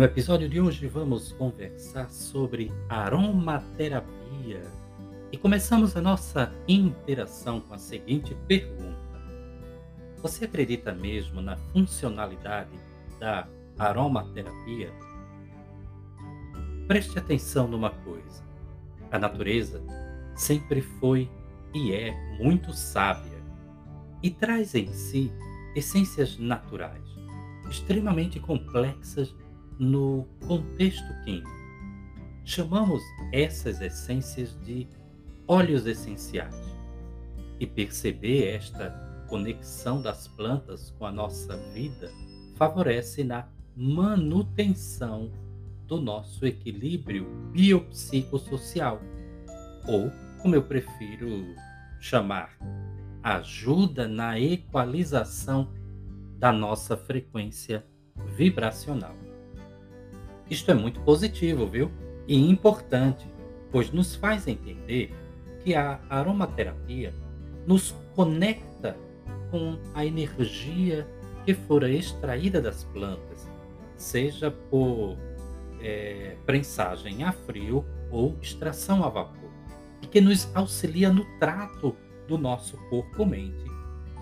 [0.00, 4.62] No episódio de hoje vamos conversar sobre aromaterapia.
[5.30, 9.20] E começamos a nossa interação com a seguinte pergunta:
[10.22, 12.70] Você acredita mesmo na funcionalidade
[13.18, 13.46] da
[13.78, 14.90] aromaterapia?
[16.88, 18.42] Preste atenção numa coisa:
[19.10, 19.82] a natureza
[20.34, 21.30] sempre foi
[21.74, 23.38] e é muito sábia
[24.22, 25.30] e traz em si
[25.76, 27.04] essências naturais,
[27.68, 29.38] extremamente complexas
[29.80, 31.48] no contexto químico.
[32.44, 34.86] Chamamos essas essências de
[35.48, 36.54] óleos essenciais.
[37.58, 38.90] E perceber esta
[39.26, 42.12] conexão das plantas com a nossa vida
[42.56, 45.32] favorece na manutenção
[45.86, 49.00] do nosso equilíbrio biopsicossocial,
[49.88, 50.10] ou,
[50.42, 51.54] como eu prefiro
[52.00, 52.58] chamar,
[53.22, 55.72] ajuda na equalização
[56.38, 57.86] da nossa frequência
[58.36, 59.29] vibracional.
[60.50, 61.92] Isto é muito positivo, viu?
[62.26, 63.24] E importante,
[63.70, 65.14] pois nos faz entender
[65.62, 67.14] que a aromaterapia
[67.66, 68.96] nos conecta
[69.50, 71.06] com a energia
[71.44, 73.48] que fora extraída das plantas,
[73.96, 75.16] seja por
[75.80, 79.50] é, prensagem a frio ou extração a vapor,
[80.02, 81.94] e que nos auxilia no trato
[82.26, 83.70] do nosso corpo-mente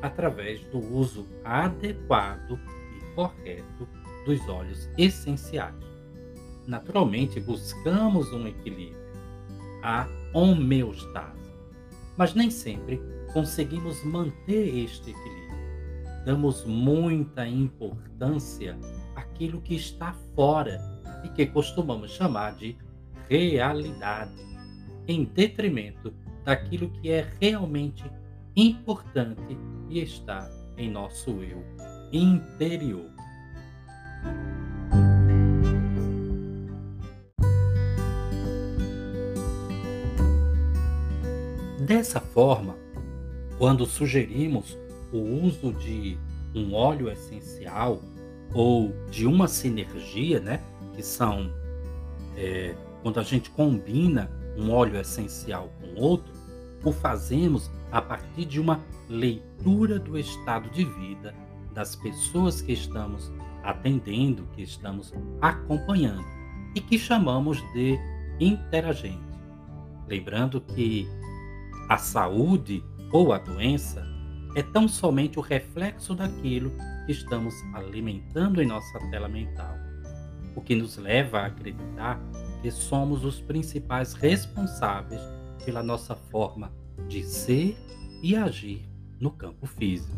[0.00, 2.60] através do uso adequado
[2.96, 3.88] e correto
[4.24, 5.91] dos óleos essenciais
[6.72, 8.96] naturalmente buscamos um equilíbrio,
[9.82, 11.52] a homeostase,
[12.16, 12.98] mas nem sempre
[13.34, 15.52] conseguimos manter este equilíbrio.
[16.24, 18.78] Damos muita importância
[19.14, 20.80] àquilo que está fora
[21.22, 22.74] e que costumamos chamar de
[23.28, 24.32] realidade,
[25.06, 28.02] em detrimento daquilo que é realmente
[28.56, 29.58] importante
[29.90, 31.62] e está em nosso eu
[32.12, 33.10] interior.
[41.82, 42.76] Dessa forma,
[43.58, 44.78] quando sugerimos
[45.12, 46.16] o uso de
[46.54, 48.00] um óleo essencial
[48.54, 50.62] ou de uma sinergia, né,
[50.94, 51.50] que são
[52.36, 56.32] é, quando a gente combina um óleo essencial com outro,
[56.84, 61.34] o fazemos a partir de uma leitura do estado de vida
[61.74, 63.32] das pessoas que estamos
[63.64, 66.24] atendendo, que estamos acompanhando
[66.76, 67.98] e que chamamos de
[68.38, 69.20] interagente.
[70.06, 71.08] Lembrando que
[71.88, 74.06] a saúde ou a doença
[74.54, 76.72] é tão somente o reflexo daquilo
[77.06, 79.74] que estamos alimentando em nossa tela mental,
[80.54, 82.20] o que nos leva a acreditar
[82.60, 85.20] que somos os principais responsáveis
[85.64, 86.72] pela nossa forma
[87.08, 87.76] de ser
[88.22, 88.88] e agir
[89.18, 90.16] no campo físico.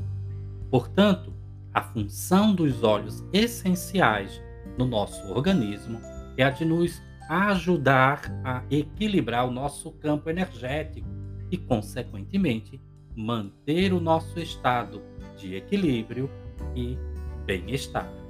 [0.71, 1.33] Portanto,
[1.73, 4.41] a função dos olhos essenciais
[4.77, 6.01] no nosso organismo
[6.37, 11.24] é a de nos ajudar a equilibrar o nosso campo energético
[11.55, 12.81] e, consequentemente,
[13.15, 15.01] manter o nosso estado
[15.37, 16.29] de equilíbrio
[16.75, 16.99] e
[17.47, 18.24] bem-estar.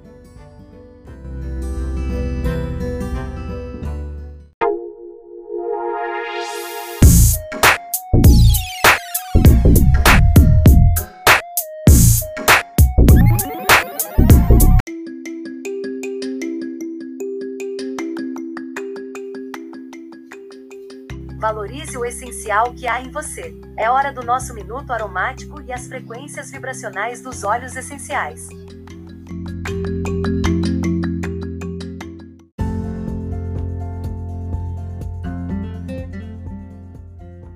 [21.44, 23.54] Valorize o essencial que há em você.
[23.76, 28.48] É hora do nosso minuto aromático e as frequências vibracionais dos óleos essenciais.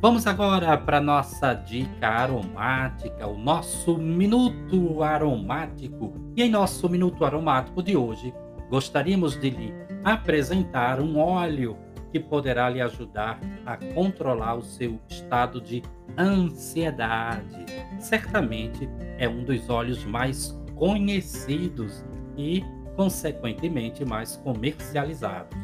[0.02, 6.12] Vamos agora para nossa dica aromática, o nosso minuto aromático.
[6.36, 8.34] E em nosso minuto aromático de hoje,
[8.68, 9.74] gostaríamos de lhe
[10.04, 11.74] apresentar um óleo
[12.10, 15.82] que poderá lhe ajudar a controlar o seu estado de
[16.18, 17.66] ansiedade.
[17.98, 18.88] Certamente
[19.18, 22.04] é um dos óleos mais conhecidos
[22.36, 22.64] e,
[22.96, 25.56] consequentemente, mais comercializados.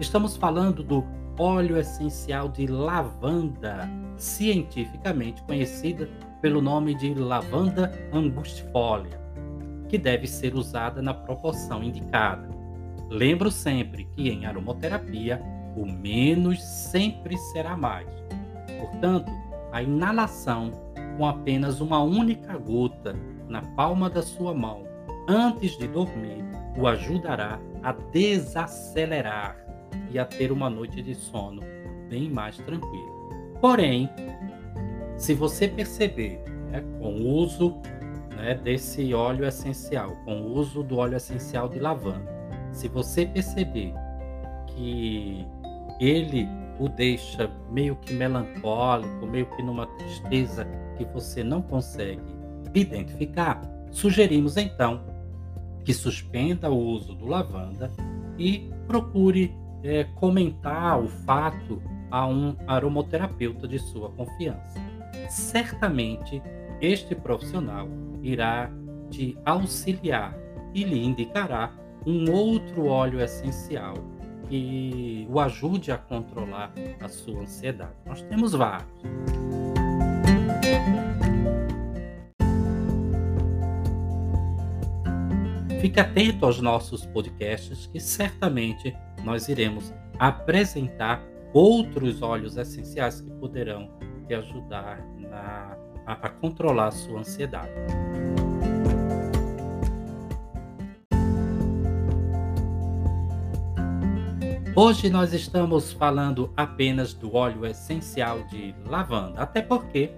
[0.00, 1.04] Estamos falando do
[1.38, 6.08] óleo essencial de lavanda, cientificamente conhecida
[6.40, 9.20] pelo nome de lavanda angustifolia,
[9.88, 12.48] que deve ser usada na proporção indicada.
[13.08, 15.42] Lembro sempre que em aromoterapia
[15.76, 18.08] o menos sempre será mais.
[18.78, 19.30] Portanto,
[19.72, 20.70] a inalação
[21.16, 23.14] com apenas uma única gota
[23.48, 24.84] na palma da sua mão
[25.28, 26.44] antes de dormir
[26.76, 29.56] o ajudará a desacelerar
[30.10, 31.62] e a ter uma noite de sono
[32.08, 33.10] bem mais tranquila.
[33.60, 34.08] Porém,
[35.16, 37.76] se você perceber, né, com o uso
[38.36, 42.40] né, desse óleo essencial, com o uso do óleo essencial de lavanda,
[42.72, 43.92] se você perceber
[44.66, 45.46] que
[46.00, 46.48] ele
[46.78, 50.66] o deixa meio que melancólico, meio que numa tristeza
[50.96, 52.22] que você não consegue
[52.74, 53.60] identificar,
[53.90, 55.02] sugerimos então
[55.84, 57.90] que suspenda o uso do lavanda
[58.38, 64.80] e procure é, comentar o fato a um aromoterapeuta de sua confiança.
[65.28, 66.42] Certamente
[66.80, 67.88] este profissional
[68.22, 68.70] irá
[69.10, 70.36] te auxiliar
[70.74, 71.72] e lhe indicará
[72.06, 73.94] um outro óleo essencial
[74.50, 77.94] que o ajude a controlar a sua ansiedade.
[78.04, 78.90] Nós temos vários.
[85.80, 88.94] Fique atento aos nossos podcasts, que certamente
[89.24, 91.22] nós iremos apresentar
[91.54, 93.88] outros óleos essenciais que poderão
[94.26, 95.76] te ajudar na,
[96.06, 97.70] a, a controlar a sua ansiedade.
[104.82, 110.10] Hoje nós estamos falando apenas do óleo essencial de lavanda, até porque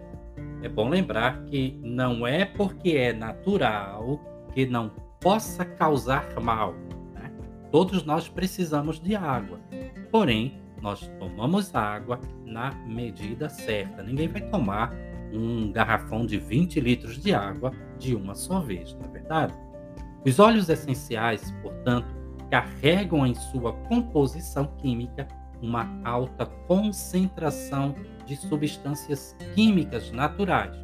[0.62, 4.20] é bom lembrar que não é porque é natural
[4.54, 6.74] que não possa causar mal.
[7.12, 7.32] Né?
[7.72, 9.58] Todos nós precisamos de água,
[10.12, 14.00] porém nós tomamos água na medida certa.
[14.00, 14.94] Ninguém vai tomar
[15.32, 19.54] um garrafão de 20 litros de água de uma só vez, não é verdade?
[20.24, 22.21] Os óleos essenciais, portanto,
[22.52, 25.26] carregam em sua composição química
[25.62, 27.94] uma alta concentração
[28.26, 30.76] de substâncias químicas naturais.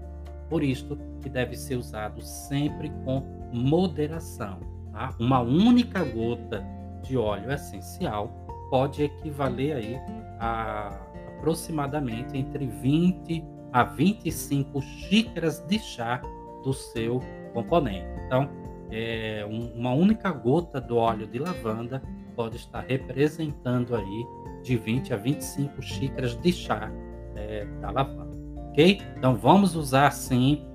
[0.49, 3.21] Por isto que deve ser usado sempre com
[3.53, 4.61] moderação.
[4.93, 5.15] Tá?
[5.21, 6.65] Uma única gota
[7.03, 8.31] de óleo essencial
[8.71, 9.97] pode equivaler aí
[10.41, 10.99] a
[11.37, 16.23] aproximadamente entre 20 a 25 xícaras de chá
[16.65, 17.21] do seu
[17.53, 18.09] componente.
[18.27, 18.49] Então,
[18.91, 22.03] é, um, uma única gota do óleo de lavanda
[22.35, 24.27] pode estar representando aí
[24.63, 26.91] de 20 a 25 xícaras de chá
[27.35, 28.37] é, da lavanda,
[28.71, 29.01] ok?
[29.17, 30.67] Então vamos usar sim,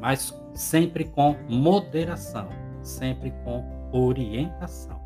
[0.00, 2.48] mas sempre com moderação,
[2.82, 5.00] sempre com orientação.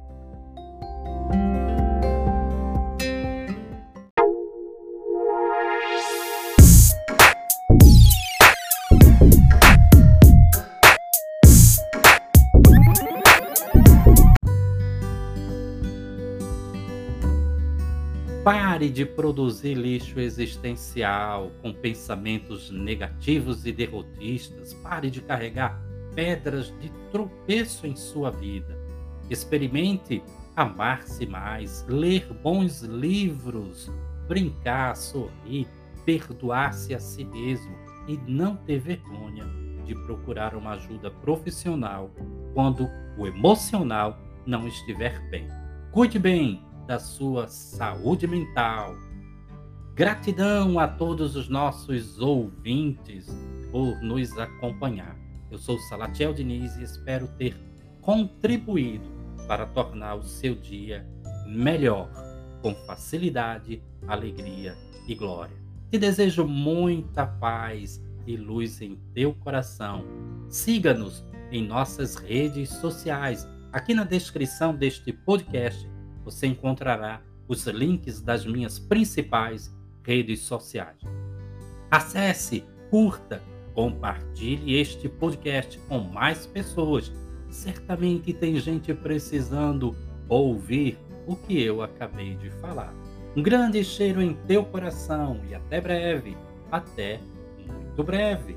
[18.46, 24.72] Pare de produzir lixo existencial com pensamentos negativos e derrotistas.
[24.72, 25.82] Pare de carregar
[26.14, 28.78] pedras de tropeço em sua vida.
[29.28, 30.22] Experimente
[30.54, 33.90] amar-se mais, ler bons livros,
[34.28, 35.66] brincar, sorrir,
[36.04, 39.44] perdoar-se a si mesmo e não ter vergonha
[39.84, 42.12] de procurar uma ajuda profissional
[42.54, 44.16] quando o emocional
[44.46, 45.48] não estiver bem.
[45.90, 48.94] Cuide bem da sua saúde mental.
[49.94, 53.26] Gratidão a todos os nossos ouvintes
[53.72, 55.16] por nos acompanhar.
[55.50, 57.56] Eu sou Salatiel Diniz e espero ter
[58.00, 59.08] contribuído
[59.48, 61.06] para tornar o seu dia
[61.46, 62.10] melhor,
[62.62, 64.76] com facilidade, alegria
[65.08, 65.56] e glória.
[65.90, 70.04] Te desejo muita paz e luz em teu coração.
[70.48, 73.48] Siga-nos em nossas redes sociais.
[73.72, 75.88] Aqui na descrição deste podcast
[76.26, 80.98] você encontrará os links das minhas principais redes sociais.
[81.88, 83.40] Acesse, curta,
[83.72, 87.12] compartilhe este podcast com mais pessoas.
[87.48, 89.94] Certamente tem gente precisando
[90.28, 92.92] ouvir o que eu acabei de falar.
[93.36, 96.36] Um grande cheiro em teu coração e até breve.
[96.72, 97.20] Até
[97.68, 98.56] muito breve.